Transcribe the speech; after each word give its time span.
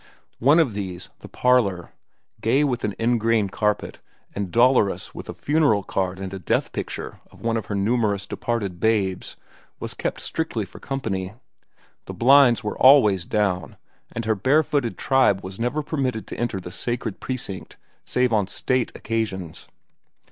One 0.39 0.57
of 0.57 0.73
these, 0.73 1.09
the 1.19 1.27
parlor, 1.27 1.91
gay 2.41 2.63
with 2.63 2.83
an 2.83 2.95
ingrain 2.97 3.49
carpet 3.49 3.99
and 4.33 4.49
dolorous 4.49 5.13
with 5.13 5.29
a 5.29 5.33
funeral 5.35 5.83
card 5.83 6.19
and 6.19 6.33
a 6.33 6.39
death 6.39 6.71
picture 6.71 7.19
of 7.29 7.43
one 7.43 7.55
of 7.55 7.67
her 7.67 7.75
numerous 7.75 8.25
departed 8.25 8.79
babes, 8.79 9.35
was 9.79 9.93
kept 9.93 10.19
strictly 10.19 10.65
for 10.65 10.79
company. 10.79 11.33
The 12.05 12.15
blinds 12.15 12.63
were 12.63 12.79
always 12.79 13.25
down, 13.25 13.77
and 14.11 14.25
her 14.25 14.33
barefooted 14.33 14.97
tribe 14.97 15.43
was 15.43 15.59
never 15.59 15.83
permitted 15.83 16.25
to 16.25 16.35
enter 16.35 16.59
the 16.59 16.71
sacred 16.71 17.19
precinct 17.19 17.77
save 18.03 18.33
on 18.33 18.47
state 18.47 18.91
occasions. 18.95 19.67